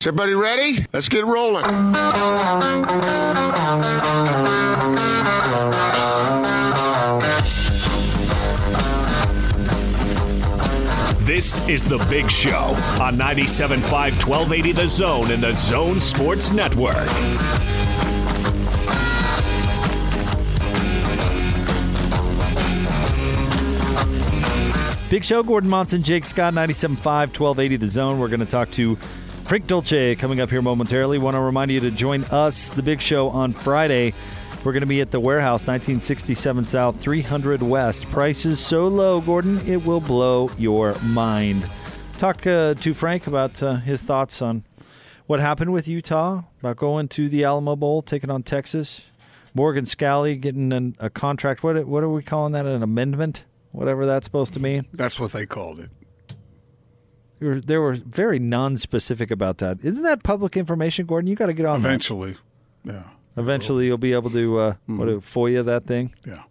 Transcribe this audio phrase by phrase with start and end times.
[0.00, 0.86] Is everybody ready?
[0.92, 1.64] Let's get rolling.
[11.24, 13.90] This is The Big Show on 97.5
[14.24, 16.94] 1280 The Zone and The Zone Sports Network.
[25.10, 28.20] Big Show, Gordon Monson, Jake Scott, 97.5, 1280 The Zone.
[28.20, 28.96] We're going to talk to
[29.48, 31.16] Frank Dolce coming up here momentarily.
[31.16, 34.12] Want to remind you to join us, The Big Show, on Friday.
[34.62, 38.04] We're going to be at the warehouse, 1967 South, 300 West.
[38.10, 41.66] Prices so low, Gordon, it will blow your mind.
[42.18, 44.64] Talk uh, to Frank about uh, his thoughts on
[45.24, 49.06] what happened with Utah, about going to the Alamo Bowl, taking on Texas.
[49.54, 51.62] Morgan Scalley getting an, a contract.
[51.62, 52.66] What what are we calling that?
[52.66, 53.44] An amendment?
[53.72, 54.84] Whatever that's supposed to mean.
[54.92, 55.88] That's what they called it.
[57.40, 59.78] They were, they were very non-specific about that.
[59.84, 61.28] Isn't that public information, Gordon?
[61.28, 61.80] You got to get on.
[61.82, 61.88] that.
[61.88, 62.36] Eventually,
[62.84, 63.04] yeah.
[63.36, 65.38] Eventually, you'll be able to uh, what Mm-hmm.
[65.38, 66.12] FOIA that thing.
[66.26, 66.42] Yeah.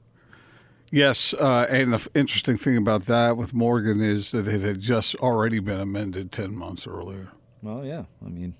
[0.89, 4.79] Yes, uh, and the f- interesting thing about that with Morgan is that it had
[4.79, 7.27] just already been amended 10 months earlier.
[7.61, 8.03] Well, yeah.
[8.25, 8.55] I mean,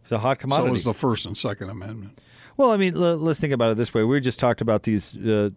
[0.00, 0.68] it's a hot So commodity.
[0.68, 2.18] it was the First and Second Amendment.
[2.56, 4.02] well, I mean, l- let's think about it this way.
[4.02, 5.14] We just talked about these.
[5.14, 5.50] Uh,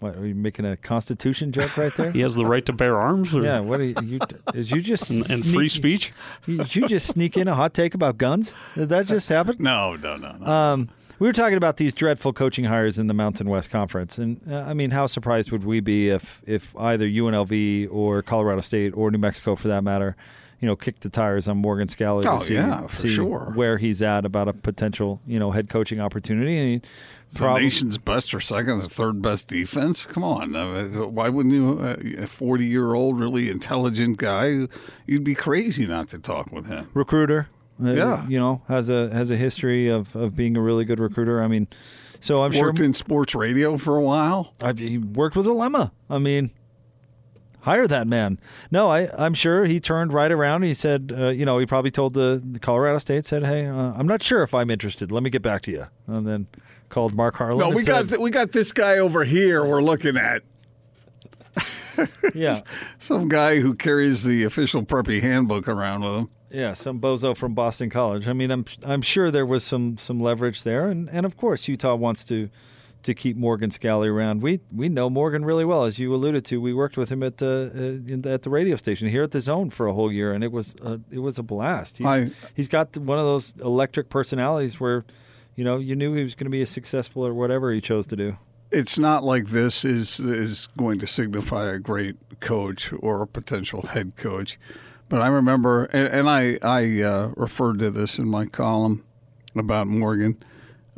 [0.00, 2.10] what are you making a Constitution joke right there?
[2.18, 3.34] He has the right to bear arms.
[3.34, 3.60] Or, Yeah.
[3.60, 3.94] What are you?
[4.02, 4.18] you
[4.52, 6.12] did you just and, and sneak- free speech.
[6.46, 8.54] Did you just sneak in a hot take about guns?
[8.74, 9.56] Did that just happen?
[9.58, 10.46] No, no, no, no.
[10.46, 10.88] Um,
[11.18, 14.60] we were talking about these dreadful coaching hires in the Mountain West Conference, and uh,
[14.60, 19.10] I mean, how surprised would we be if if either UNLV or Colorado State or
[19.10, 20.14] New Mexico, for that matter,
[20.60, 23.52] you know, kick the tires on Morgan Scalley Oh, to see, yeah, for see sure.
[23.54, 26.56] where he's at about a potential you know head coaching opportunity.
[26.58, 26.88] And he
[27.28, 30.04] It's prob- the nation's best or second or third best defense.
[30.06, 31.78] Come on, uh, why wouldn't you?
[31.80, 34.66] Uh, a forty-year-old, really intelligent guy,
[35.06, 36.88] you'd be crazy not to talk with him.
[36.94, 37.48] recruiter.
[37.84, 38.26] uh, Yeah.
[38.28, 41.40] you know, has a has a history of, of being a really good recruiter.
[41.40, 41.68] I mean,
[42.20, 44.52] so I'm Worked sure in sports radio for a while.
[44.60, 45.92] I, he worked with a lemma.
[46.10, 46.50] I mean,
[47.60, 48.38] hire that man.
[48.70, 50.62] No, I, I'm sure he turned right around.
[50.62, 53.92] He said, uh, you know, he probably told the, the Colorado State, said, hey, uh,
[53.96, 55.12] I'm not sure if I'm interested.
[55.12, 55.84] Let me get back to you.
[56.06, 56.48] And then
[56.88, 57.58] called Mark Harlan.
[57.58, 59.64] No, we said, got th- we got this guy over here.
[59.64, 60.42] We're looking at
[62.34, 62.58] yeah,
[62.98, 66.28] some guy who carries the official preppy handbook around with him.
[66.50, 68.28] yeah, some bozo from Boston College.
[68.28, 71.68] I mean, I'm I'm sure there was some some leverage there, and and of course
[71.68, 72.50] Utah wants to.
[73.08, 76.60] To keep Morgan Scalley around, we we know Morgan really well, as you alluded to.
[76.60, 79.40] We worked with him at the uh, the, at the radio station here at the
[79.40, 81.96] Zone for a whole year, and it was uh, it was a blast.
[81.96, 85.04] He's, I- he's got one of those electric personalities where,
[85.56, 88.06] you know, you knew he was going to be a successful or whatever he chose
[88.08, 88.36] to do.
[88.70, 93.86] It's not like this is is going to signify a great coach or a potential
[93.86, 94.58] head coach,
[95.08, 99.02] but I remember, and, and I I uh, referred to this in my column
[99.56, 100.36] about Morgan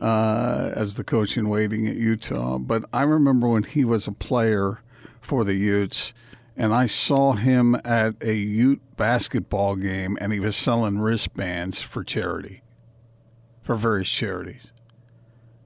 [0.01, 2.59] uh, as the coach in waiting at Utah.
[2.59, 4.81] But I remember when he was a player
[5.21, 6.13] for the Utes,
[6.57, 12.03] and I saw him at a Ute basketball game, and he was selling wristbands for
[12.03, 12.63] charity,
[13.63, 14.73] for various charities.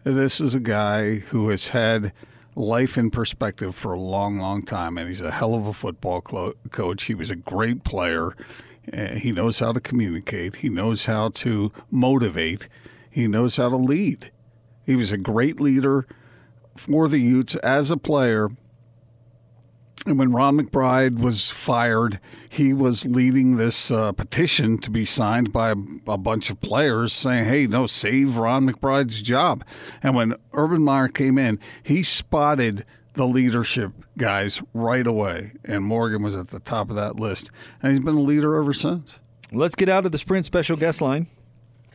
[0.03, 2.13] This is a guy who has had
[2.57, 6.21] life in perspective for a long, long time, and he's a hell of a football
[6.21, 7.05] coach.
[7.05, 8.37] He was a great player.
[8.93, 10.57] Uh, he knows how to communicate.
[10.57, 12.69] He knows how to motivate.
[13.15, 14.33] He knows how to lead.
[14.85, 16.05] He was a great leader
[16.77, 18.49] for the Utes as a player.
[20.05, 25.53] And when Ron McBride was fired, he was leading this uh, petition to be signed
[25.53, 25.77] by a,
[26.09, 29.65] a bunch of players saying, hey, no, save Ron McBride's job.
[30.03, 35.53] And when Urban Meyer came in, he spotted the leadership guys right away.
[35.65, 37.53] And Morgan was at the top of that list.
[37.81, 39.21] And he's been a leader ever since.
[39.53, 41.29] Let's get out of the Sprint special guest line.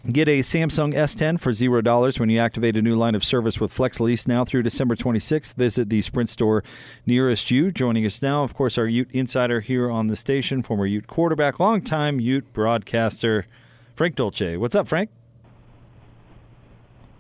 [0.06, 3.74] Get a Samsung S10 for $0 when you activate a new line of service with
[3.74, 5.56] Flex Lease now through December 26th.
[5.56, 6.64] Visit the Sprint store
[7.06, 7.70] nearest you.
[7.70, 11.60] Joining us now, of course, our Ute insider here on the station, former Ute quarterback,
[11.60, 13.46] longtime Ute broadcaster,
[13.94, 14.56] Frank Dolce.
[14.56, 15.10] What's up, Frank?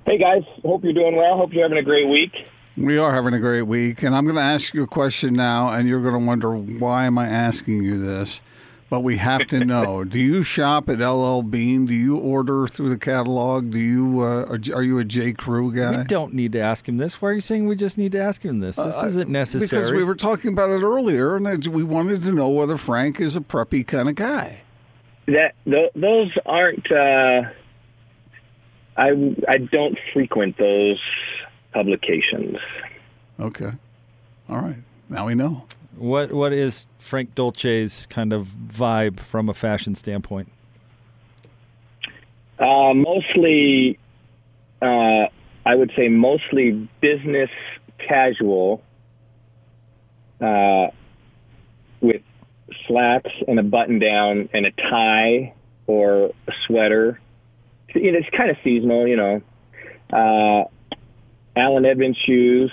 [0.05, 1.35] Hey guys, hope you're doing well.
[1.35, 2.47] Hope you're having a great week.
[2.77, 4.03] We are having a great week.
[4.03, 7.05] And I'm going to ask you a question now, and you're going to wonder why
[7.05, 8.39] am I asking you this?
[8.89, 10.03] But we have to know.
[10.05, 11.85] Do you shop at LL Bean?
[11.85, 13.71] Do you order through the catalog?
[13.71, 15.33] Do you uh, are, are you a J.
[15.33, 15.99] Crew guy?
[15.99, 17.21] We don't need to ask him this.
[17.21, 18.77] Why are you saying we just need to ask him this?
[18.77, 19.65] This isn't necessary.
[19.79, 23.21] Uh, Because we were talking about it earlier, and we wanted to know whether Frank
[23.21, 24.63] is a preppy kind of guy.
[25.27, 26.91] That th- those aren't.
[26.91, 27.43] Uh,
[28.97, 30.99] I I don't frequent those
[31.73, 32.57] publications.
[33.39, 33.71] Okay.
[34.49, 34.77] All right.
[35.09, 35.65] Now we know.
[35.95, 40.51] What What is Frank Dolce's kind of vibe from a fashion standpoint?
[42.59, 43.97] Uh, mostly,
[44.81, 45.27] uh,
[45.65, 47.49] I would say mostly business
[47.97, 48.81] casual
[50.41, 50.87] uh,
[52.01, 52.21] with
[52.87, 55.53] slacks and a button down and a tie
[55.87, 57.19] or a sweater.
[57.89, 59.41] It's kind of seasonal, you know.
[60.11, 60.65] Uh,
[61.55, 62.71] Allen Edmonds shoes,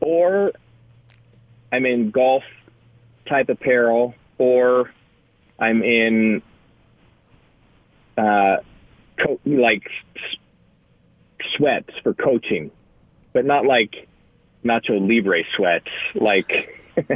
[0.00, 0.52] or
[1.72, 2.44] I'm in golf
[3.28, 4.90] type apparel, or
[5.58, 6.42] I'm in
[8.16, 8.58] uh,
[9.18, 9.84] co- like
[10.16, 10.36] s-
[11.56, 12.70] sweats for coaching,
[13.32, 14.08] but not like
[14.64, 16.74] Nacho Libre sweats, like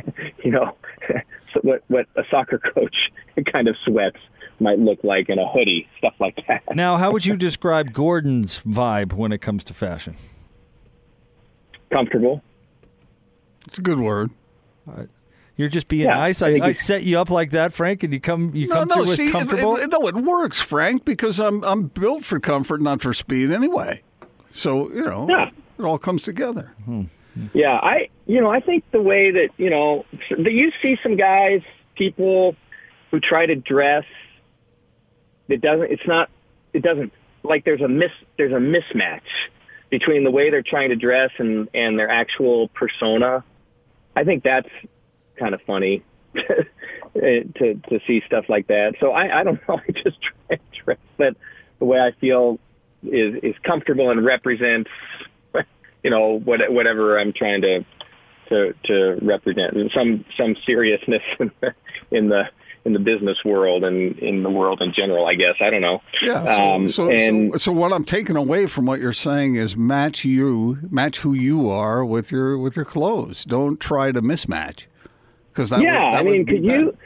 [0.44, 0.76] you know
[1.52, 3.10] so what what a soccer coach
[3.52, 4.19] kind of sweats
[4.60, 6.62] might look like in a hoodie, stuff like that.
[6.76, 10.16] Now, how would you describe Gordon's vibe when it comes to fashion?
[11.93, 12.43] Comfortable.
[13.66, 14.31] It's a good word.
[15.56, 16.40] You're just being Yeah, nice.
[16.43, 18.88] I I, I set you up like that, Frank, and you come you No, come
[18.88, 19.76] no, through see, it- comfortable.
[19.76, 24.02] it- no, it works, Frank, because I'm I'm built for comfort, not for speed anyway.
[24.50, 25.50] So you know, Yeah.
[25.79, 26.73] it all comes together.
[26.84, 27.02] Hmm.
[27.55, 31.17] Yeah, I you know I think the way that you know that you see some
[31.17, 31.61] guys,
[31.96, 32.56] people
[33.11, 34.05] who try to dress,
[35.49, 35.90] it doesn't.
[35.90, 36.31] It's not.
[36.73, 37.12] It doesn't
[37.43, 38.11] like there's a miss.
[38.38, 39.20] There's a mismatch
[39.90, 43.44] between the way they're trying to dress and and their actual persona.
[44.17, 44.69] I think that's
[45.37, 46.03] kind of funny
[46.37, 46.41] eh,
[47.56, 48.94] to to see stuff like that.
[49.00, 49.81] So I I don't know.
[49.88, 51.37] I just try to dress that
[51.79, 52.59] the way I feel
[53.03, 54.91] is is comfortable and represents
[56.03, 57.85] you know what, whatever I'm trying to
[58.49, 61.75] to to represent and some some seriousness in the,
[62.11, 62.49] in the
[62.84, 65.26] in the business world and in the world in general.
[65.26, 66.02] I guess I don't know.
[66.20, 66.44] Yeah.
[66.44, 69.76] So, Um, so, and so, so what I'm taking away from what you're saying is
[69.76, 73.44] match you, match who you are with your with your clothes.
[73.44, 74.87] Don't try to mismatch,
[75.50, 76.96] because that yeah, would, that I mean, could you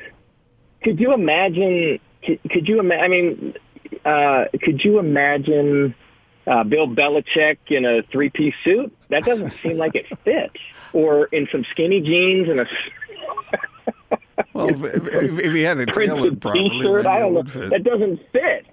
[0.82, 2.00] could you imagine?
[2.25, 3.05] Could, could you imagine?
[3.05, 3.55] I mean,
[4.05, 5.94] uh, could you imagine
[6.46, 8.96] uh, Bill Belichick in a three piece suit?
[9.11, 10.56] That doesn't seem like it fits.
[10.93, 12.67] Or in some skinny jeans and a
[14.52, 16.30] Well, if, if, if he had a properly,
[16.70, 17.06] T-shirt.
[17.06, 17.42] I don't know.
[17.44, 17.70] fit.
[17.70, 18.66] That doesn't fit.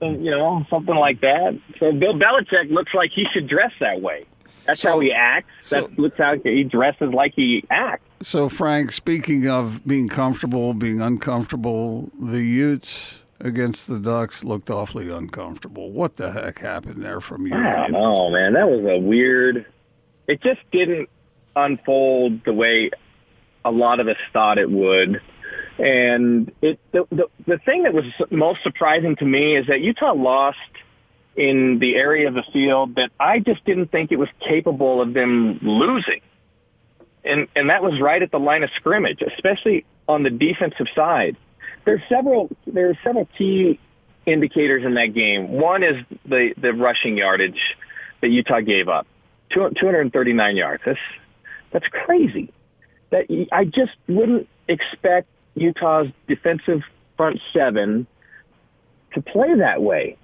[0.00, 1.58] You know, something like that.
[1.78, 4.24] So Bill Belichick looks like he should dress that way.
[4.66, 5.48] That's So- how he acts.
[5.62, 8.04] so- That looks how he dresses like he acts.
[8.20, 15.10] So, Frank, speaking of being comfortable, being uncomfortable, the Utes against the Ducks looked awfully
[15.10, 15.90] uncomfortable.
[15.90, 18.52] What the heck happened there from your I don't know, man.
[18.52, 19.66] That was a weird.
[20.28, 21.08] It just didn't
[21.56, 22.90] unfold the way
[23.64, 25.20] a lot of us thought it would.
[25.78, 30.12] And it the, the the thing that was most surprising to me is that Utah
[30.12, 30.58] lost
[31.34, 35.14] in the area of the field that I just didn't think it was capable of
[35.14, 36.20] them losing.
[37.24, 41.36] And and that was right at the line of scrimmage, especially on the defensive side.
[41.84, 43.80] There's several there's several key
[44.26, 45.48] indicators in that game.
[45.52, 47.76] One is the the rushing yardage
[48.20, 49.06] that Utah gave up.
[49.50, 50.82] Two- 239 yards.
[50.84, 50.98] That's
[51.72, 52.52] that's crazy.
[53.12, 56.82] That I just wouldn't expect Utah's defensive
[57.16, 58.06] front seven
[59.14, 60.16] to play that way.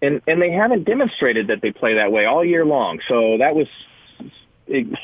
[0.00, 3.00] And and they haven't demonstrated that they play that way all year long.
[3.08, 3.66] So that was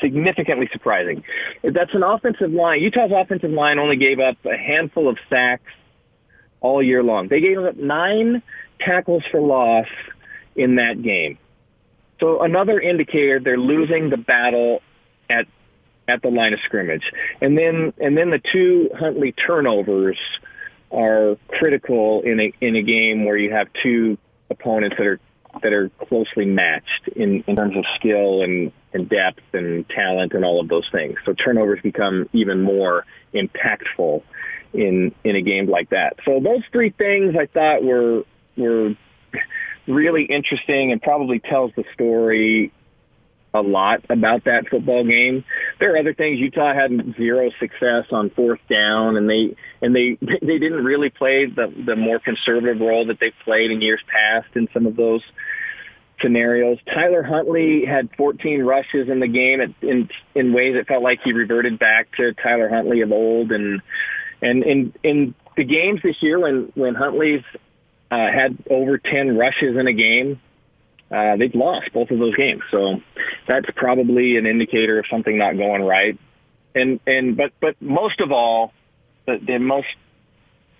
[0.01, 1.23] significantly surprising.
[1.63, 2.81] That's an offensive line.
[2.81, 5.71] Utah's offensive line only gave up a handful of sacks
[6.59, 7.27] all year long.
[7.27, 8.41] They gave up nine
[8.79, 9.87] tackles for loss
[10.55, 11.37] in that game.
[12.19, 14.81] So another indicator they're losing the battle
[15.29, 15.47] at
[16.07, 17.11] at the line of scrimmage.
[17.41, 20.17] And then and then the two Huntley turnovers
[20.91, 24.17] are critical in a in a game where you have two
[24.49, 25.19] opponents that are
[25.61, 30.43] that are closely matched in, in terms of skill and, and depth and talent and
[30.43, 31.17] all of those things.
[31.25, 34.23] So turnovers become even more impactful
[34.73, 36.17] in in a game like that.
[36.25, 38.23] So those three things I thought were
[38.57, 38.95] were
[39.87, 42.71] really interesting and probably tells the story
[43.53, 45.45] a lot about that football game.
[45.79, 50.17] There are other things Utah had zero success on fourth down and they and they
[50.21, 54.47] they didn't really play the the more conservative role that they've played in years past
[54.55, 55.21] in some of those
[56.21, 56.79] scenarios.
[56.91, 61.21] Tyler Huntley had 14 rushes in the game in in, in ways it felt like
[61.23, 63.81] he reverted back to Tyler Huntley of old and
[64.41, 67.43] and in in the games this year when when Huntley's
[68.09, 70.39] uh, had over 10 rushes in a game,
[71.13, 72.63] uh, they've lost both of those games.
[72.71, 73.01] So
[73.47, 76.17] that's probably an indicator of something not going right.
[76.73, 78.73] And and but but most of all,
[79.27, 79.87] the, the most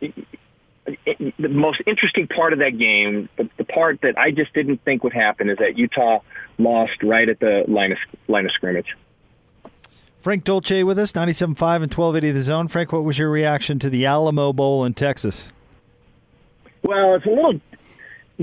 [0.02, 5.04] the most interesting part of that game, the, the part that I just didn't think
[5.04, 6.20] would happen, is that Utah
[6.58, 8.98] lost right at the line of line of scrimmage.
[10.22, 12.70] Frank Dolce with us, 97.5 and 1280 The Zone.
[12.70, 15.52] Frank, what was your reaction to the Alamo Bowl in Texas?
[16.82, 17.60] Well, it's a little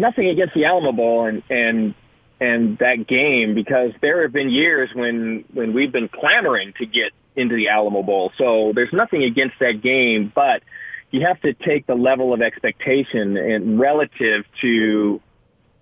[0.00, 1.94] nothing against the Alamo Bowl and and
[2.40, 7.12] and that game because there have been years when when we've been clamoring to get
[7.36, 8.32] into the Alamo Bowl.
[8.38, 10.62] So there's nothing against that game, but
[11.10, 15.20] you have to take the level of expectation and relative to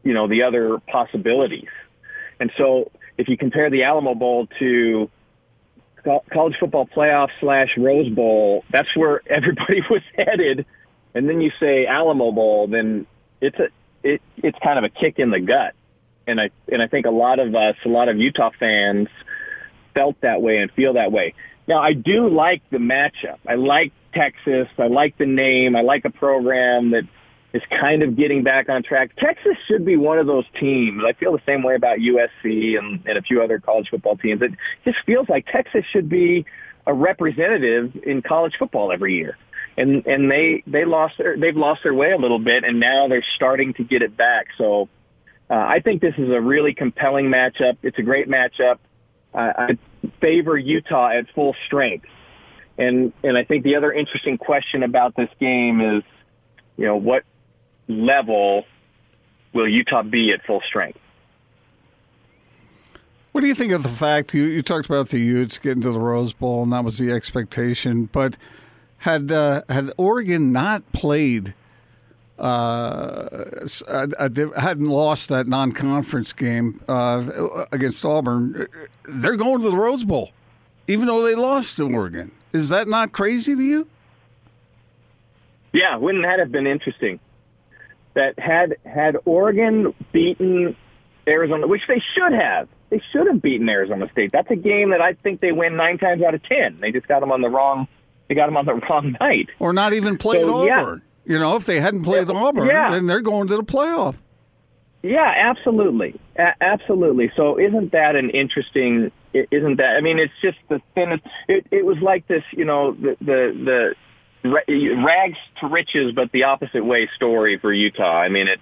[0.02, 1.68] you know the other possibilities.
[2.40, 5.10] And so if you compare the Alamo Bowl to
[6.32, 10.66] college football playoff slash Rose Bowl, that's where everybody was headed.
[11.14, 13.06] And then you say Alamo Bowl, then
[13.40, 13.68] it's a
[14.02, 15.74] it it's kind of a kick in the gut.
[16.26, 19.08] And I and I think a lot of us, a lot of Utah fans,
[19.94, 21.34] felt that way and feel that way.
[21.66, 23.38] Now I do like the matchup.
[23.46, 24.68] I like Texas.
[24.78, 25.76] I like the name.
[25.76, 27.04] I like a program that
[27.52, 29.16] is kind of getting back on track.
[29.16, 31.02] Texas should be one of those teams.
[31.06, 34.42] I feel the same way about USC and, and a few other college football teams.
[34.42, 34.52] It
[34.84, 36.44] just feels like Texas should be
[36.86, 39.36] a representative in college football every year.
[39.78, 43.06] And and they they lost their they've lost their way a little bit, and now
[43.06, 44.48] they're starting to get it back.
[44.58, 44.88] So
[45.48, 47.78] uh, I think this is a really compelling matchup.
[47.82, 48.78] It's a great matchup.
[49.32, 49.78] Uh, I
[50.20, 52.06] favor Utah at full strength.
[52.76, 56.02] And and I think the other interesting question about this game is,
[56.76, 57.24] you know, what
[57.88, 58.64] level
[59.52, 60.98] will Utah be at full strength?
[63.32, 65.92] What do you think of the fact you, you talked about the Utes getting to
[65.92, 68.36] the Rose Bowl and that was the expectation, but
[68.98, 71.54] had uh, had Oregon not played,
[72.38, 73.46] uh,
[74.56, 78.66] hadn't lost that non-conference game uh, against Auburn,
[79.04, 80.32] they're going to the Rose Bowl,
[80.86, 82.32] even though they lost to Oregon.
[82.52, 83.88] Is that not crazy to you?
[85.72, 87.20] Yeah, wouldn't that have been interesting?
[88.18, 90.76] that had had Oregon beaten
[91.28, 92.68] Arizona, which they should have.
[92.90, 94.32] They should have beaten Arizona State.
[94.32, 96.80] That's a game that I think they win nine times out of ten.
[96.80, 97.86] They just got them on the wrong.
[98.28, 101.02] They got them on the wrong night, or not even played so, Auburn.
[101.26, 101.34] Yeah.
[101.34, 102.90] You know, if they hadn't played yeah, Auburn, yeah.
[102.90, 104.16] then they're going to the playoff.
[105.02, 107.30] Yeah, absolutely, A- absolutely.
[107.36, 109.12] So, isn't that an interesting?
[109.32, 109.96] Isn't that?
[109.96, 111.22] I mean, it's just the thinnest.
[111.48, 113.94] It, it was like this, you know, the the
[114.44, 118.18] the rags to riches, but the opposite way story for Utah.
[118.20, 118.60] I mean, it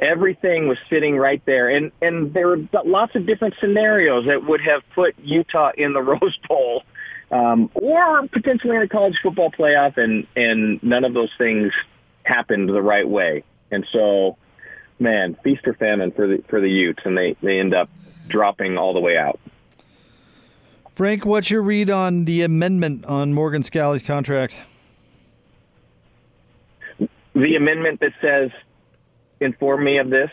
[0.00, 4.60] everything was sitting right there, and and there were lots of different scenarios that would
[4.60, 6.82] have put Utah in the Rose Bowl,
[7.30, 11.72] um, or potentially in a college football playoff, and and none of those things
[12.24, 14.36] happened the right way, and so.
[14.98, 17.90] Man, feast or famine for the for the Utes, and they, they end up
[18.28, 19.38] dropping all the way out.
[20.94, 24.56] Frank, what's your read on the amendment on Morgan Scalley's contract?
[27.36, 28.50] the amendment that says
[29.40, 30.30] inform me of this?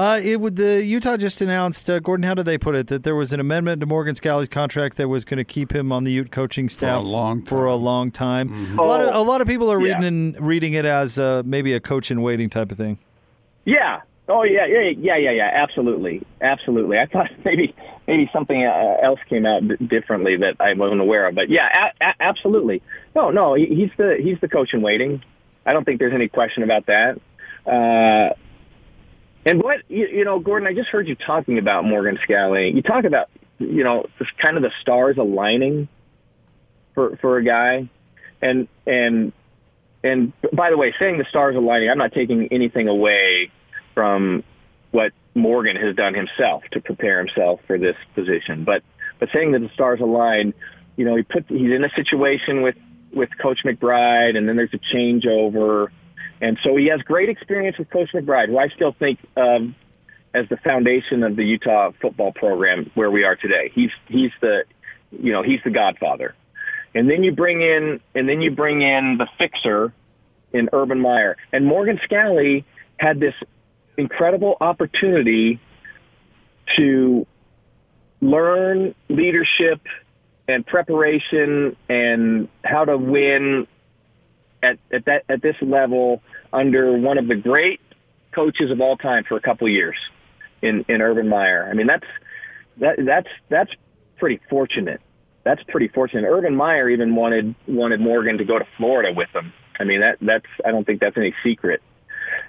[0.00, 2.24] Uh, it would the Utah just announced, uh, Gordon.
[2.24, 2.86] How did they put it?
[2.86, 5.92] That there was an amendment to Morgan Scalley's contract that was going to keep him
[5.92, 7.46] on the Ute coaching staff for a long time.
[7.46, 8.48] For a, long time.
[8.48, 8.78] Mm-hmm.
[8.78, 10.38] a lot of a lot of people are reading yeah.
[10.40, 12.98] reading it as uh, maybe a coach in waiting type of thing.
[13.66, 14.00] Yeah.
[14.26, 15.50] Oh yeah, yeah, yeah, yeah, yeah.
[15.52, 16.98] Absolutely, absolutely.
[16.98, 17.74] I thought maybe
[18.06, 21.90] maybe something uh, else came out d- differently that I wasn't aware of, but yeah,
[22.00, 22.80] a- a- absolutely.
[23.14, 25.22] No, no, he's the he's the coach in waiting.
[25.66, 27.20] I don't think there's any question about that.
[27.66, 28.34] Uh,
[29.44, 32.74] and what you, you know, Gordon, I just heard you talking about Morgan Scalley.
[32.74, 33.28] You talk about
[33.58, 34.06] you know
[34.40, 35.88] kind of the stars aligning
[36.94, 37.88] for for a guy,
[38.42, 39.32] and and
[40.02, 43.50] and by the way, saying the stars aligning, I'm not taking anything away
[43.94, 44.44] from
[44.90, 48.82] what Morgan has done himself to prepare himself for this position, but
[49.18, 50.54] but saying that the stars align,
[50.96, 52.76] you know, he put he's in a situation with
[53.12, 55.88] with Coach McBride, and then there's a changeover.
[56.40, 59.74] And so he has great experience with Coach McBride, who I still think um,
[60.32, 63.70] as the foundation of the Utah football program where we are today.
[63.74, 64.64] He's he's the
[65.10, 66.34] you know he's the godfather.
[66.94, 69.92] And then you bring in and then you bring in the fixer
[70.52, 71.36] in Urban Meyer.
[71.52, 72.64] And Morgan Scalley
[72.98, 73.34] had this
[73.96, 75.60] incredible opportunity
[76.76, 77.26] to
[78.20, 79.80] learn leadership
[80.48, 83.66] and preparation and how to win
[84.62, 87.80] at, at that at this level under one of the great
[88.32, 89.96] coaches of all time for a couple years
[90.62, 91.68] in in Urban Meyer.
[91.70, 92.06] I mean that's
[92.78, 93.72] that that's that's
[94.18, 95.00] pretty fortunate.
[95.42, 96.28] That's pretty fortunate.
[96.28, 99.52] Urban Meyer even wanted wanted Morgan to go to Florida with him.
[99.78, 101.82] I mean that that's I don't think that's any secret.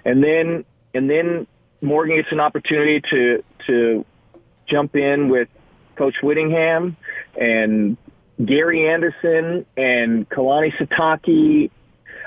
[0.06, 1.48] And then and then
[1.82, 4.06] Morgan gets an opportunity to to
[4.68, 5.48] jump in with
[5.96, 6.98] Coach Whittingham
[7.39, 7.98] and
[8.44, 11.72] Gary Anderson and Kalani Sitake.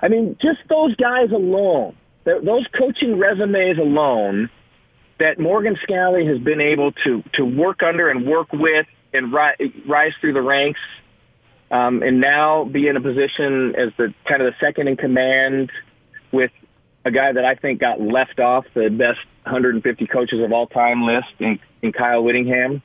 [0.02, 4.50] I mean, just those guys alone, those coaching resumes alone
[5.18, 9.56] that Morgan Scalley has been able to, to work under and work with and rise,
[9.86, 10.80] rise through the ranks
[11.70, 15.70] um, and now be in a position as the kind of the second in command
[16.32, 16.50] with
[17.04, 21.04] a guy that I think got left off the best 150 coaches of all time
[21.04, 22.82] list in, in Kyle Whittingham.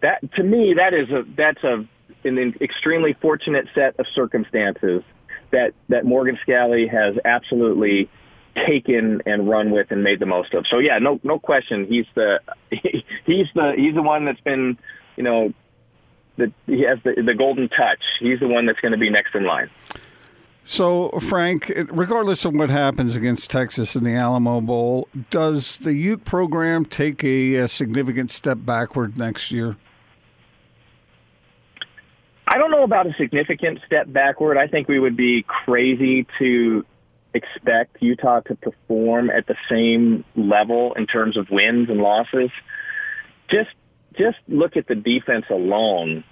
[0.00, 1.84] That to me, that is a that's a
[2.24, 5.02] an extremely fortunate set of circumstances
[5.50, 8.08] that that Morgan Scalley has absolutely
[8.54, 10.66] taken and run with and made the most of.
[10.66, 12.40] So yeah, no no question, he's the
[12.70, 14.78] he, he's the he's the one that's been
[15.16, 15.52] you know
[16.36, 18.02] the he has the the golden touch.
[18.20, 19.70] He's the one that's going to be next in line.
[20.64, 26.26] So, Frank, regardless of what happens against Texas in the Alamo Bowl, does the Ute
[26.26, 29.76] program take a, a significant step backward next year?
[32.50, 34.56] I don't know about a significant step backward.
[34.56, 36.86] I think we would be crazy to
[37.34, 42.50] expect Utah to perform at the same level in terms of wins and losses.
[43.48, 43.70] Just
[44.16, 46.24] just look at the defense alone,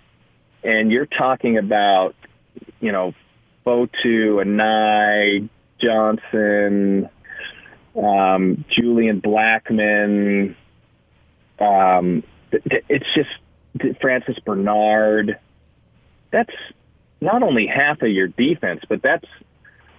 [0.65, 2.15] and you're talking about
[2.81, 3.13] you know
[3.67, 7.11] Fotu, Anae, Johnson,
[7.95, 10.57] um, Julian Blackmon.
[11.59, 13.31] Um, it's just
[14.01, 15.39] Francis Bernard.
[16.31, 16.53] That's
[17.21, 19.27] not only half of your defense, but that's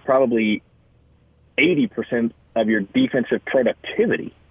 [0.04, 0.62] probably
[1.58, 4.34] 80% of your defensive productivity.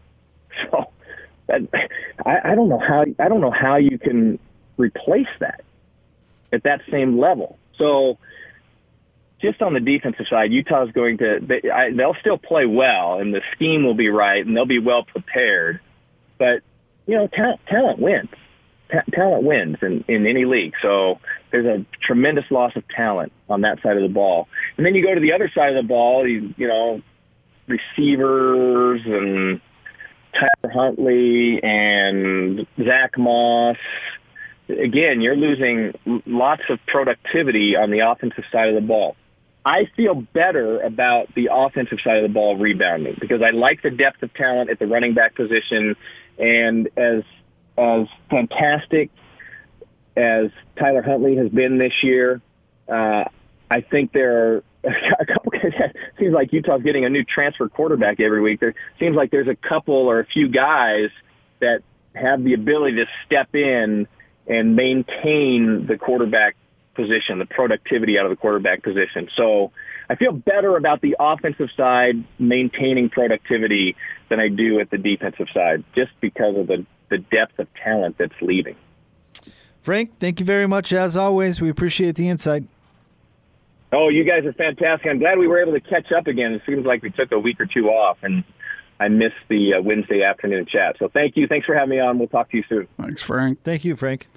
[0.71, 0.89] So
[1.47, 1.61] that,
[2.25, 4.39] I, I don't know how I don't know how you can
[4.77, 5.61] replace that
[6.51, 7.59] at that same level.
[7.77, 8.17] So
[9.41, 13.33] just on the defensive side, Utah's going to they, I, they'll still play well, and
[13.33, 15.79] the scheme will be right, and they'll be well prepared.
[16.37, 16.63] But
[17.05, 18.29] you know, talent, talent wins.
[18.91, 20.73] Ta- talent wins in, in any league.
[20.81, 21.19] So
[21.51, 24.47] there's a tremendous loss of talent on that side of the ball.
[24.75, 27.01] And then you go to the other side of the ball, you, you know,
[27.67, 29.61] receivers and
[30.33, 33.77] Tyler Huntley and Zach Moss.
[34.69, 35.93] Again, you're losing
[36.25, 39.15] lots of productivity on the offensive side of the ball.
[39.65, 43.89] I feel better about the offensive side of the ball rebounding because I like the
[43.89, 45.95] depth of talent at the running back position,
[46.37, 47.23] and as
[47.77, 49.11] as fantastic
[50.17, 52.41] as Tyler Huntley has been this year,
[52.89, 53.25] uh,
[53.69, 54.63] I think there are
[55.19, 55.51] a couple.
[56.19, 58.59] Seems like Utah's getting a new transfer quarterback every week.
[58.59, 61.09] There seems like there's a couple or a few guys
[61.59, 61.83] that
[62.15, 64.07] have the ability to step in
[64.47, 66.55] and maintain the quarterback
[66.95, 69.29] position, the productivity out of the quarterback position.
[69.35, 69.71] So
[70.09, 73.95] I feel better about the offensive side maintaining productivity
[74.29, 78.17] than I do at the defensive side, just because of the, the depth of talent
[78.17, 78.75] that's leaving.
[79.87, 81.61] Frank, thank you very much as always.
[81.61, 82.65] We appreciate the insight.
[83.93, 85.09] Oh, you guys are fantastic.
[85.09, 86.51] I'm glad we were able to catch up again.
[86.51, 88.43] It seems like we took a week or two off, and
[88.99, 90.97] I missed the uh, Wednesday afternoon chat.
[90.99, 91.47] So thank you.
[91.47, 92.19] Thanks for having me on.
[92.19, 92.89] We'll talk to you soon.
[92.99, 93.63] Thanks, Frank.
[93.63, 94.27] Thank you, Frank.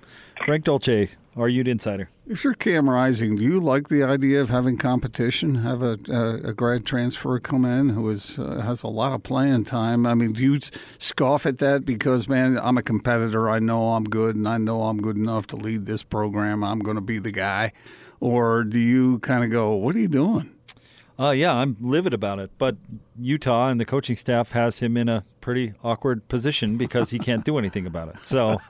[0.46, 1.08] Frank Dolce,
[1.40, 2.10] our Ute Insider.
[2.26, 5.56] If you're Cam Rising, do you like the idea of having competition?
[5.56, 9.22] Have a, a, a grad transfer come in who is, uh, has a lot of
[9.22, 10.06] playing time?
[10.06, 10.60] I mean, do you
[10.98, 13.48] scoff at that because, man, I'm a competitor.
[13.48, 16.62] I know I'm good and I know I'm good enough to lead this program.
[16.62, 17.72] I'm going to be the guy
[18.20, 20.50] or do you kind of go, "What are you doing?"
[21.18, 22.50] Uh, yeah, I'm livid about it.
[22.58, 22.76] But
[23.18, 27.44] Utah and the coaching staff has him in a pretty awkward position because he can't
[27.44, 28.16] do anything about it.
[28.22, 28.60] So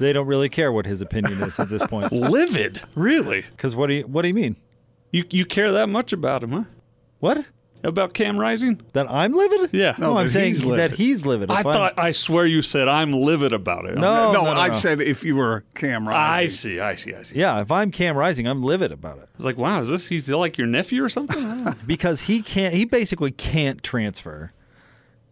[0.00, 2.10] they don't really care what his opinion is at this point.
[2.12, 3.42] livid, really?
[3.52, 4.56] Because what do you what do you mean?
[5.12, 6.64] You you care that much about him, huh?
[7.20, 7.44] What?
[7.82, 8.78] About Cam Rising?
[8.92, 9.70] That I'm livid?
[9.72, 9.94] Yeah.
[9.96, 10.90] No, No, I'm that saying he's livid.
[10.90, 11.50] that he's livid.
[11.50, 13.94] I If I'm- thought I swear you said I'm livid about it.
[13.94, 14.74] No, no, no, no, I no.
[14.74, 16.20] said if you were Cam Rising.
[16.34, 17.38] I see, I see, I see.
[17.38, 20.28] Yeah, if I'm Cam Rising, I'm livid about it It's like, wow, is this he's
[20.28, 21.38] like your nephew or something?
[21.42, 21.74] I don't know.
[21.86, 22.74] because he can't.
[22.74, 24.52] He basically can't transfer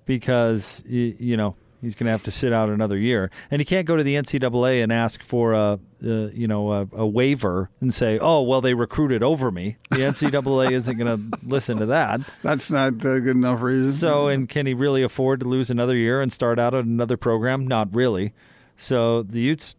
[0.06, 3.64] because y- you know he's going to have to sit out another year, and he
[3.64, 7.70] can't go to the NCAA and ask for a, uh, you know a, a waiver
[7.80, 9.76] and say, oh well, they recruited over me.
[9.90, 12.20] The NCAA isn't going to listen to that.
[12.42, 13.92] That's not a good enough reason.
[13.92, 17.16] So, and can he really afford to lose another year and start out at another
[17.16, 17.66] program?
[17.66, 18.32] Not really.
[18.76, 19.74] So the Utes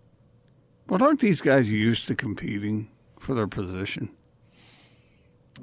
[0.89, 4.09] but aren't these guys used to competing for their position?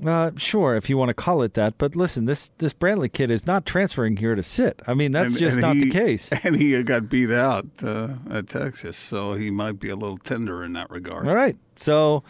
[0.05, 1.79] Uh, sure, if you want to call it that.
[1.79, 4.81] But listen, this this Brantley kid is not transferring here to sit.
[4.87, 6.31] I mean, that's And- just and not the case.
[6.45, 10.63] And he got beat out uh, at Texas, so he might be a little tender
[10.65, 11.29] in that regard.
[11.29, 11.57] All right.
[11.77, 12.25] So,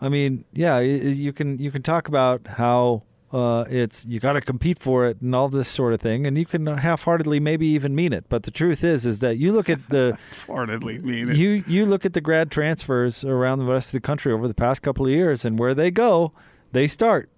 [0.00, 4.40] I mean, yeah, you can you can talk about how uh, it's you got to
[4.42, 7.94] compete for it and all this sort of thing, and you can half-heartedly maybe even
[7.94, 8.24] mean it.
[8.28, 11.36] But the truth is, is that you look at the Heartedly mean it.
[11.36, 14.54] you you look at the grad transfers around the rest of the country over the
[14.54, 16.32] past couple of years, and where they go,
[16.72, 17.30] they start.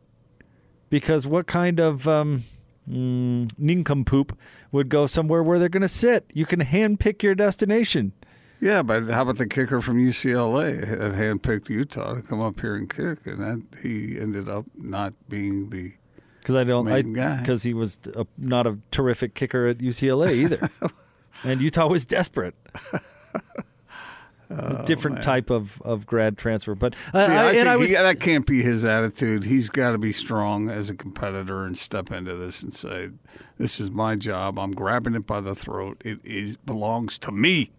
[0.90, 2.44] Because what kind of um,
[2.88, 4.38] mm, nincompoop
[4.73, 6.31] would go somewhere where they're going to sit?
[6.33, 8.12] You can handpick your destination.
[8.61, 12.75] Yeah, but how about the kicker from UCLA that handpicked Utah to come up here
[12.77, 15.92] and kick, and that he ended up not being the
[16.38, 20.70] because I don't because he was a, not a terrific kicker at UCLA either,
[21.44, 22.55] and Utah was desperate.
[24.57, 27.97] A different type of, of grad transfer, but uh, See, I, I I was he-
[27.97, 29.45] that can't be his attitude.
[29.45, 33.11] He's got to be strong as a competitor and step into this and say,
[33.59, 34.59] "This is my job.
[34.59, 36.01] I'm grabbing it by the throat.
[36.05, 37.71] It is belongs to me."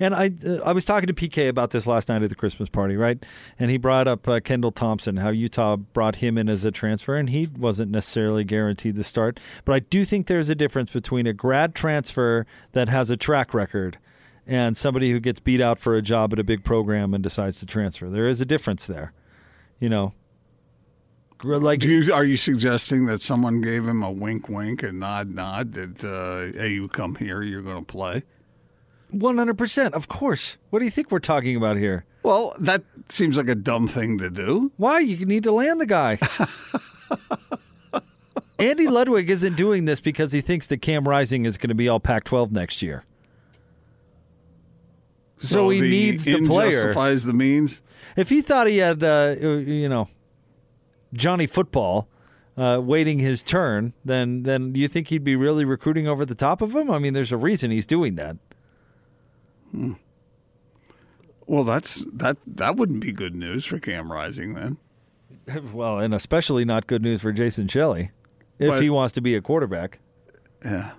[0.00, 2.68] And I uh, I was talking to PK about this last night at the Christmas
[2.68, 3.24] party, right?
[3.58, 7.14] And he brought up uh, Kendall Thompson, how Utah brought him in as a transfer,
[7.16, 9.38] and he wasn't necessarily guaranteed the start.
[9.64, 13.54] But I do think there's a difference between a grad transfer that has a track
[13.54, 13.98] record
[14.46, 17.58] and somebody who gets beat out for a job at a big program and decides
[17.60, 18.08] to transfer.
[18.08, 19.12] There is a difference there,
[19.80, 20.14] you know.
[21.42, 25.28] Like Do you, are you suggesting that someone gave him a wink, wink, and nod,
[25.34, 28.22] nod that uh, hey, you come here, you're going to play?
[29.12, 30.56] 100%, of course.
[30.70, 32.06] What do you think we're talking about here?
[32.22, 34.72] Well, that seems like a dumb thing to do.
[34.76, 35.00] Why?
[35.00, 36.18] You need to land the guy.
[38.58, 41.88] Andy Ludwig isn't doing this because he thinks that Cam Rising is going to be
[41.88, 43.04] all Pac 12 next year.
[45.48, 46.70] So, he needs the player.
[46.70, 47.80] Justifies the means.
[48.16, 50.08] If he thought he had, uh, you know,
[51.12, 52.08] Johnny Football
[52.56, 56.34] uh, waiting his turn, then then do you think he'd be really recruiting over the
[56.34, 56.90] top of him?
[56.90, 58.36] I mean, there's a reason he's doing that.
[61.46, 62.38] Well, that's that.
[62.46, 64.78] That wouldn't be good news for Cam Rising then.
[65.74, 68.12] Well, and especially not good news for Jason Shelley
[68.58, 69.98] if But- he wants to be a quarterback.
[70.64, 70.92] Yeah.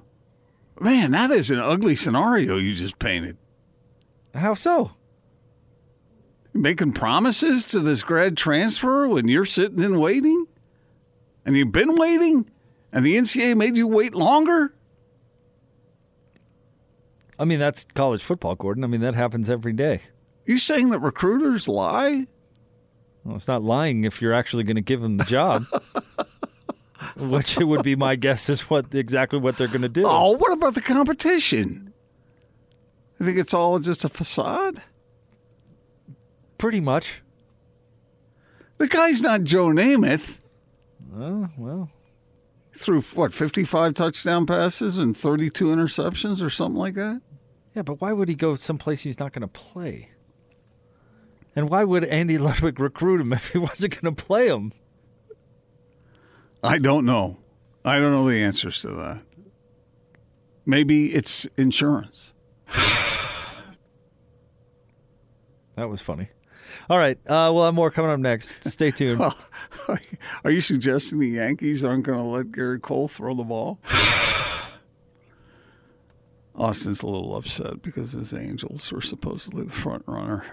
[0.79, 3.37] Man, that is an ugly scenario you just painted.
[4.35, 4.91] How so?
[6.53, 10.47] Making promises to this grad transfer when you're sitting and waiting?
[11.45, 12.49] And you've been waiting?
[12.91, 14.73] And the NCAA made you wait longer?
[17.37, 18.83] I mean, that's college football, Gordon.
[18.83, 20.01] I mean, that happens every day.
[20.45, 22.27] You saying that recruiters lie?
[23.23, 25.65] Well, it's not lying if you're actually going to give them the job,
[27.17, 30.03] which it would be my guess is what exactly what they're going to do.
[30.05, 31.84] Oh, what about the competition?
[33.19, 34.81] You think it's all just a facade?
[36.57, 37.21] Pretty much.
[38.77, 40.39] The guy's not Joe Namath.
[41.17, 41.89] Uh, well,
[42.77, 47.21] Threw what, 55 touchdown passes and 32 interceptions or something like that?
[47.73, 50.09] yeah, but why would he go someplace he's not going to play?
[51.55, 54.73] And why would Andy Ludwig recruit him if he wasn't going to play him?
[56.61, 57.37] I don't know.
[57.85, 59.21] I don't know the answers to that.
[60.65, 62.33] Maybe it's insurance.
[65.75, 66.29] That was funny.
[66.89, 68.65] All right, uh, we'll have more coming up next.
[68.69, 69.21] Stay tuned.
[70.43, 73.79] Are you suggesting the Yankees aren't going to let Gerrit Cole throw the ball?
[76.55, 80.45] Austin's a little upset because his Angels were supposedly the front runner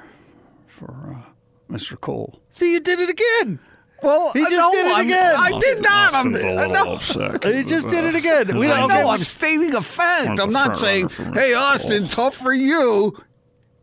[0.66, 2.00] for uh, Mr.
[2.00, 2.40] Cole.
[2.50, 3.60] See, you did it again.
[4.02, 5.34] Well, He just no, did it I'm- again.
[5.38, 6.14] I did not.
[6.14, 7.44] I'm, a little no, upset.
[7.44, 8.56] He just did it again.
[8.58, 9.08] We I know.
[9.08, 10.40] I'm stating a fact.
[10.40, 11.34] I'm not saying, runner for Mr.
[11.40, 13.16] "Hey, Austin, tough for you,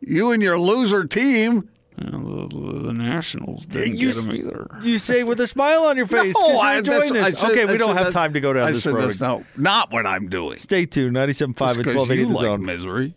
[0.01, 1.69] you and your loser team."
[2.01, 4.67] You know, the, the, the Nationals didn't You get him either.
[4.83, 7.29] You say with a smile on your face because No, you're I- enjoying that's- I
[7.31, 7.39] this.
[7.39, 9.03] said- okay, I we don't have that- time to go down I this said road.
[9.03, 10.59] that's not not what I'm doing.
[10.59, 11.13] Stay tuned.
[11.15, 12.65] 97.5 and Just 'cause 1280 the like zone.
[12.65, 13.15] misery.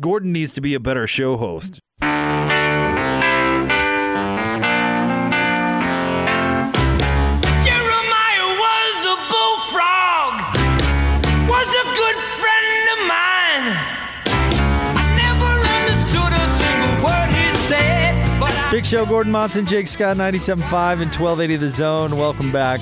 [0.00, 1.80] Gordon needs to be a better show host.
[18.78, 20.52] Big show, Gordon Monson, Jake Scott, 97.5
[21.02, 22.16] and 1280 the zone.
[22.16, 22.78] Welcome back.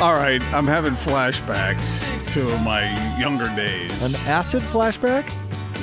[0.00, 2.84] All right, I'm having flashbacks to my
[3.18, 3.90] younger days.
[4.04, 5.24] An acid flashback?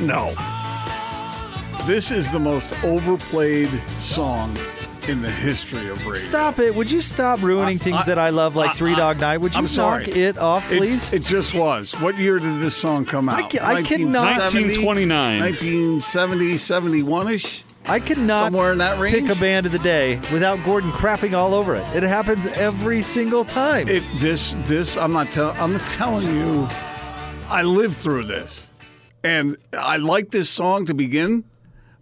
[0.03, 0.29] No.
[1.85, 3.67] This is the most overplayed
[3.99, 4.55] song
[5.09, 6.13] in the history of radio.
[6.13, 6.73] Stop it.
[6.73, 9.19] Would you stop ruining I- things I- that I love like I- Three I- Dog
[9.19, 9.39] Night?
[9.39, 10.05] Would you I'm knock sorry.
[10.05, 11.11] it off, please?
[11.11, 11.91] It, just was.
[11.99, 13.49] What year did this song come out?
[13.51, 15.41] ca- I cannot- 1929.
[15.41, 17.63] 1970, 71-ish?
[17.85, 19.27] I cannot somewhere in that range?
[19.27, 21.85] pick a band of the day without Gordon crapping all over it.
[21.95, 23.87] It happens every single time.
[23.89, 26.67] It this this I'm not telling I'm telling you
[27.49, 28.69] I lived through this.
[29.23, 31.45] And I like this song to begin,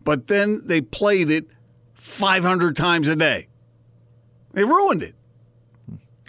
[0.03, 1.45] but then they played it
[1.93, 3.47] 500 times a day.
[4.53, 5.15] They ruined it.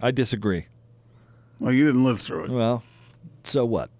[0.03, 0.67] I disagree.
[1.59, 2.51] Well, you didn't live through it.
[2.51, 2.83] Well,
[3.45, 3.91] so what?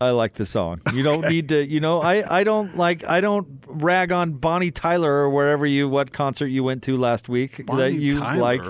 [0.00, 0.80] I like the song.
[0.94, 4.70] You don't need to, you know, I, I don't like, I don't rag on Bonnie
[4.70, 8.40] Tyler or wherever you, what concert you went to last week that you Tyler.
[8.40, 8.62] like.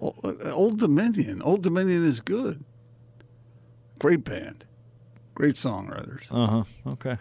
[0.00, 1.40] Uh, Old Dominion.
[1.40, 2.62] Old Dominion is good.
[3.98, 4.66] Great band.
[5.34, 6.26] Great songwriters.
[6.30, 6.90] Uh huh.
[6.92, 7.18] Okay.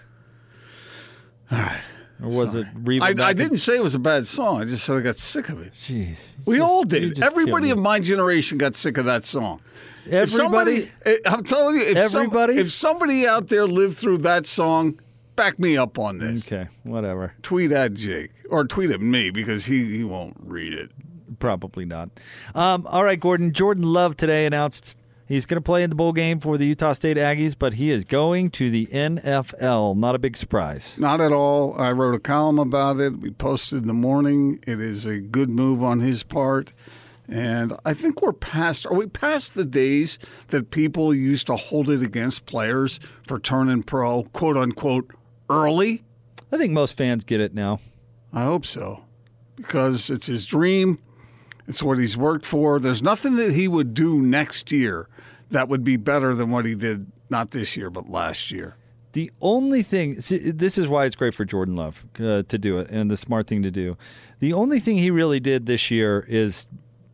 [2.21, 2.63] Or was Sorry.
[2.63, 3.05] it Reba?
[3.23, 4.61] I, I didn't say it was a bad song.
[4.61, 5.73] I just said I got sick of it.
[5.73, 7.21] Jeez, We just- all did.
[7.21, 9.61] Everybody of my generation got sick of that song.
[10.05, 10.35] If Everybody.
[10.37, 12.57] somebody, eh, I'm telling you, if some- Everybody?
[12.57, 14.99] if somebody out there lived through that song,
[15.35, 16.45] back me up on this.
[16.51, 17.33] Okay, whatever.
[17.41, 20.91] Tweet at Jake or tweet at me because he, he won't read it.
[21.39, 22.09] Probably not.
[22.53, 23.51] Um, all right, Gordon.
[23.51, 26.93] Jordan Love today announced he's going to play in the bowl game for the Utah
[26.93, 29.97] State Aggies, but he is going to the NFL.
[29.97, 30.97] Not a big surprise.
[30.97, 31.79] Not at all.
[31.79, 33.17] I wrote a column about it.
[33.19, 34.59] We posted in the morning.
[34.65, 36.73] It is a good move on his part.
[37.27, 41.89] And I think we're past, are we past the days that people used to hold
[41.89, 45.11] it against players for turning pro, quote unquote,
[45.49, 46.03] early?
[46.51, 47.79] I think most fans get it now.
[48.31, 49.05] I hope so.
[49.55, 50.99] Because it's his dream.
[51.67, 52.79] It's what he's worked for.
[52.79, 55.09] There's nothing that he would do next year
[55.51, 58.77] that would be better than what he did, not this year, but last year.
[59.13, 62.79] The only thing, see, this is why it's great for Jordan Love uh, to do
[62.79, 63.97] it and the smart thing to do.
[64.39, 66.67] The only thing he really did this year is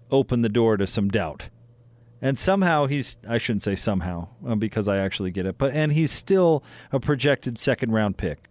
[0.10, 1.50] open the door to some doubt.
[2.20, 5.92] And somehow he's, I shouldn't say somehow uh, because I actually get it, but, and
[5.94, 8.48] he's still a projected second round pick.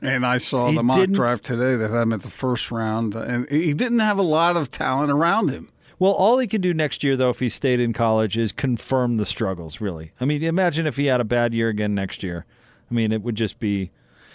[0.00, 3.14] And I saw He the mock draft today that had him at the first round,
[3.14, 5.70] and he didn't have a lot of talent around him.
[5.98, 9.16] Well, all he can do next year, though, if he stayed in college, is confirm
[9.16, 9.80] the struggles.
[9.80, 12.46] Really, I mean, imagine if he had a bad year again next year.
[12.90, 13.90] I mean, it would just be,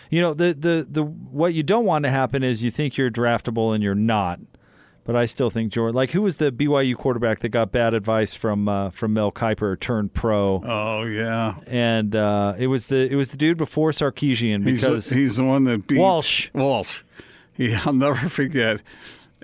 [0.09, 3.11] you know, the the the what you don't want to happen is you think you're
[3.11, 4.39] draftable and you're not.
[5.05, 8.35] But I still think Jordan, like who was the BYU quarterback that got bad advice
[8.35, 13.15] from uh, from Mel Kiper, turned pro, Oh yeah, and uh, it was the it
[13.15, 16.51] was the dude before Sarkisian he's because the, he's the one that beat Walsh.
[16.53, 17.01] Walsh.
[17.57, 18.81] Yeah, I'll never forget.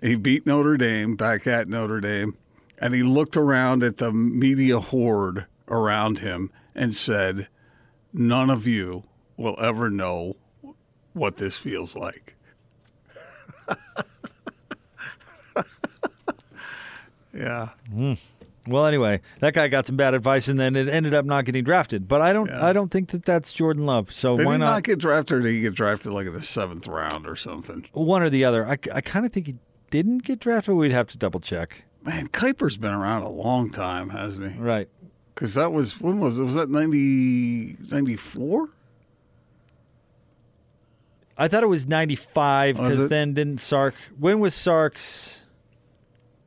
[0.01, 2.35] He beat Notre Dame back at Notre Dame,
[2.77, 7.47] and he looked around at the media horde around him and said,
[8.13, 9.03] "None of you
[9.37, 10.35] will ever know
[11.13, 12.35] what this feels like."
[17.33, 17.69] yeah.
[17.91, 18.13] Hmm.
[18.67, 21.63] Well, anyway, that guy got some bad advice, and then it ended up not getting
[21.63, 22.07] drafted.
[22.07, 22.65] But I don't, Yeah.
[22.65, 24.11] I don't think that that's Jordan Love.
[24.11, 24.71] So Did why he not?
[24.71, 27.85] not get drafted or did he get drafted like in the seventh round or something?
[27.93, 28.65] one or the other.
[28.67, 29.55] I, I kind of think he
[30.03, 30.75] didn't get drafted.
[30.75, 31.83] We'd have to double check.
[32.03, 34.59] Man, Kiper's been around a long time, hasn't he?
[34.59, 34.87] Right.
[35.33, 36.43] Because that was, when was it?
[36.43, 38.69] Was that 90, 94?
[41.37, 43.95] I thought it was 95 because then didn't Sark.
[44.17, 45.43] When was Sark's?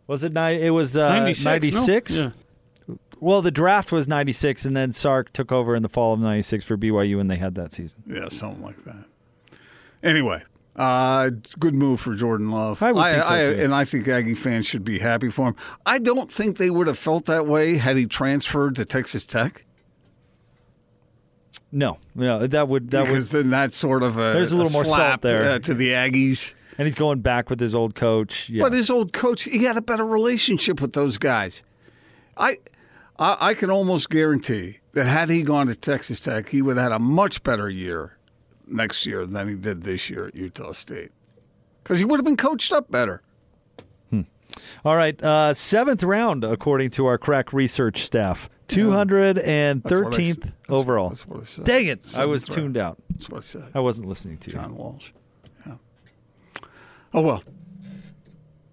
[0.07, 0.59] Was it nine?
[0.59, 2.17] It was uh, 96.
[2.17, 2.33] no?
[2.87, 2.95] Yeah.
[3.21, 6.65] Well, the draft was 96, and then Sark took over in the fall of 96
[6.65, 8.03] for BYU, and they had that season.
[8.07, 9.05] Yeah, something like that.
[10.03, 10.43] Anyway,
[10.79, 12.83] uh, good move for Jordan Love.
[12.83, 13.63] I would think so, I- too.
[13.63, 15.57] And I think Aggie fans should be happy for him.
[15.85, 19.65] I don't think they would have felt that way had he transferred to Texas Tech.
[21.71, 24.73] No, no, that would that because would, then that's sort of a There's a little
[24.73, 25.43] more salt slap, there.
[25.51, 26.55] uh, to the Aggies.
[26.79, 28.49] and he's going back with his old coach.
[28.49, 28.63] Yeah.
[28.63, 31.63] But his old coach, he had a better relationship with those guys.
[32.37, 32.59] I,
[33.19, 36.85] I, I can almost guarantee that had he gone to Texas Tech, he would have
[36.85, 38.17] had a much better year
[38.71, 41.11] next year than he did this year at Utah State,
[41.83, 43.23] because he would have been coached up better.
[44.85, 49.85] All right, uh, seventh round according to our crack research staff, two hundred and thirteenth
[49.85, 50.41] and That's what I thirteenth.
[50.41, 51.09] That's- overall.
[51.11, 51.65] that's what I said.
[51.65, 52.01] Dang it!
[52.01, 52.55] I Seventh was round.
[52.57, 52.99] tuned out.
[53.11, 53.71] That's what I said.
[53.75, 54.57] I wasn't listening to you.
[54.57, 55.11] John Walsh.
[55.65, 55.75] Yeah.
[57.15, 57.45] Oh well,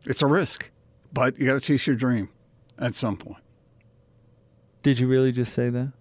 [0.08, 0.72] it's a risk,
[1.14, 2.30] but you got to chase your dream
[2.80, 3.44] at some point.
[4.82, 5.92] Did you really just say that?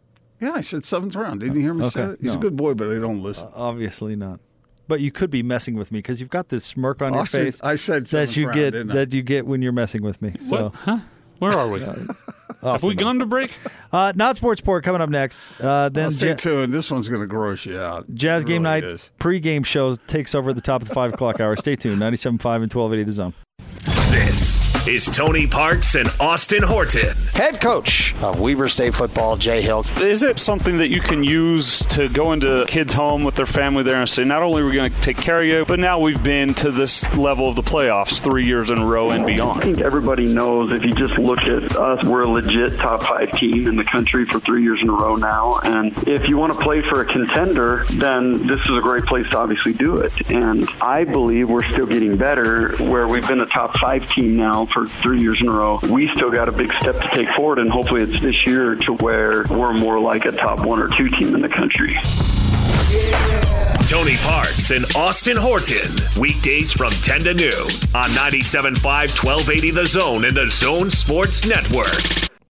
[0.45, 1.41] Yeah, I said seventh round.
[1.41, 2.19] Didn't you hear me say Okay, it?
[2.23, 3.49] He's a good boy, but I don't listen.
[3.55, 4.41] Obviously not.
[4.87, 7.59] But you could be messing with me because you've got this smirk on your face
[7.63, 8.95] I said that seventh you round, get didn't I?
[8.97, 10.35] that you get when you're messing with me.
[10.41, 10.75] So What?
[10.75, 10.99] Huh?
[11.39, 11.81] Where are we?
[12.63, 13.53] Have we gone to break?
[13.93, 15.39] uh, not sports report coming up next.
[15.61, 16.73] Uh, then I'll stay Ja- tuned.
[16.73, 18.09] This one's going to gross you out.
[18.15, 19.11] Jazz It Game really Night is.
[19.19, 21.57] pregame show takes over at the top of the five o'clock hour.
[21.57, 22.01] Stay tuned.
[22.01, 23.35] 97.5 and 1280 the zone.
[24.11, 27.17] This is Tony Parks and Austin Horton.
[27.33, 29.87] Head coach of Weber State football, Jay Hill.
[29.97, 33.47] Is it something that you can use to go into a kid's home with their
[33.47, 35.79] family there and say, not only are we going to take care of you, but
[35.79, 39.25] now we've been to this level of the playoffs three years in a row and
[39.25, 39.61] beyond?
[39.61, 43.33] I think everybody knows if you just look at us, we're a legit top five
[43.33, 45.61] team in the country for three years in a row now.
[45.61, 49.29] And if you want to play for a contender, then this is a great place
[49.31, 50.31] to obviously do it.
[50.31, 54.67] And I believe we're still getting better where we've been a top five team now
[54.75, 55.79] for three years in a row.
[55.89, 58.95] We still got a big step to take forward, and hopefully it's this year to
[58.95, 61.97] where we're more like a top one or two team in the country.
[63.87, 65.93] Tony Parks and Austin Horton.
[66.21, 72.34] Weekdays from 10 to noon on 97.5, 1280 The Zone and The Zone Sports Network.